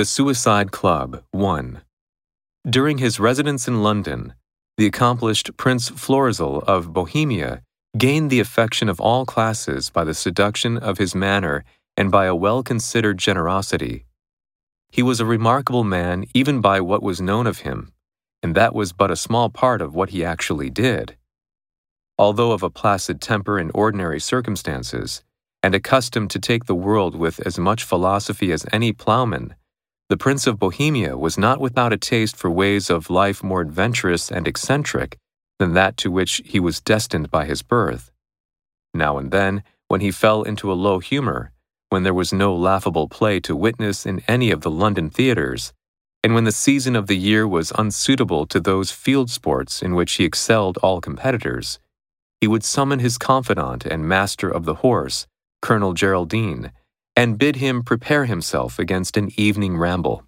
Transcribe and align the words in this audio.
The 0.00 0.06
Suicide 0.06 0.72
Club 0.72 1.24
1. 1.32 1.82
During 2.66 2.96
his 2.96 3.20
residence 3.20 3.68
in 3.68 3.82
London, 3.82 4.32
the 4.78 4.86
accomplished 4.86 5.54
Prince 5.58 5.90
Florizel 5.90 6.60
of 6.66 6.94
Bohemia 6.94 7.60
gained 7.98 8.30
the 8.30 8.40
affection 8.40 8.88
of 8.88 8.98
all 8.98 9.26
classes 9.26 9.90
by 9.90 10.04
the 10.04 10.14
seduction 10.14 10.78
of 10.78 10.96
his 10.96 11.14
manner 11.14 11.64
and 11.98 12.10
by 12.10 12.24
a 12.24 12.34
well 12.34 12.62
considered 12.62 13.18
generosity. 13.18 14.06
He 14.88 15.02
was 15.02 15.20
a 15.20 15.26
remarkable 15.26 15.84
man 15.84 16.24
even 16.32 16.62
by 16.62 16.80
what 16.80 17.02
was 17.02 17.20
known 17.20 17.46
of 17.46 17.58
him, 17.58 17.92
and 18.42 18.54
that 18.54 18.74
was 18.74 18.94
but 18.94 19.10
a 19.10 19.16
small 19.16 19.50
part 19.50 19.82
of 19.82 19.94
what 19.94 20.08
he 20.08 20.24
actually 20.24 20.70
did. 20.70 21.18
Although 22.16 22.52
of 22.52 22.62
a 22.62 22.70
placid 22.70 23.20
temper 23.20 23.58
in 23.58 23.70
ordinary 23.74 24.18
circumstances, 24.18 25.22
and 25.62 25.74
accustomed 25.74 26.30
to 26.30 26.38
take 26.38 26.64
the 26.64 26.74
world 26.74 27.14
with 27.14 27.38
as 27.46 27.58
much 27.58 27.84
philosophy 27.84 28.50
as 28.50 28.64
any 28.72 28.94
plowman, 28.94 29.54
the 30.10 30.16
Prince 30.16 30.48
of 30.48 30.58
Bohemia 30.58 31.16
was 31.16 31.38
not 31.38 31.60
without 31.60 31.92
a 31.92 31.96
taste 31.96 32.36
for 32.36 32.50
ways 32.50 32.90
of 32.90 33.10
life 33.10 33.44
more 33.44 33.60
adventurous 33.60 34.28
and 34.28 34.48
eccentric 34.48 35.16
than 35.60 35.74
that 35.74 35.96
to 35.98 36.10
which 36.10 36.42
he 36.44 36.58
was 36.58 36.80
destined 36.80 37.30
by 37.30 37.44
his 37.44 37.62
birth. 37.62 38.10
Now 38.92 39.18
and 39.18 39.30
then, 39.30 39.62
when 39.86 40.00
he 40.00 40.10
fell 40.10 40.42
into 40.42 40.72
a 40.72 40.74
low 40.74 40.98
humor, 40.98 41.52
when 41.90 42.02
there 42.02 42.12
was 42.12 42.32
no 42.32 42.52
laughable 42.52 43.06
play 43.06 43.38
to 43.38 43.54
witness 43.54 44.04
in 44.04 44.20
any 44.26 44.50
of 44.50 44.62
the 44.62 44.70
London 44.70 45.10
theatres, 45.10 45.72
and 46.24 46.34
when 46.34 46.42
the 46.42 46.50
season 46.50 46.96
of 46.96 47.06
the 47.06 47.16
year 47.16 47.46
was 47.46 47.72
unsuitable 47.78 48.46
to 48.46 48.58
those 48.58 48.90
field 48.90 49.30
sports 49.30 49.80
in 49.80 49.94
which 49.94 50.14
he 50.14 50.24
excelled 50.24 50.76
all 50.78 51.00
competitors, 51.00 51.78
he 52.40 52.48
would 52.48 52.64
summon 52.64 52.98
his 52.98 53.16
confidant 53.16 53.86
and 53.86 54.08
master 54.08 54.50
of 54.50 54.64
the 54.64 54.82
horse, 54.86 55.28
Colonel 55.62 55.92
Geraldine, 55.92 56.72
and 57.16 57.38
bid 57.38 57.56
him 57.56 57.82
prepare 57.82 58.24
himself 58.24 58.78
against 58.78 59.16
an 59.16 59.30
evening 59.36 59.76
ramble. 59.76 60.24